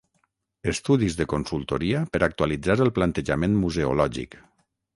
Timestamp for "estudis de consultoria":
0.71-2.01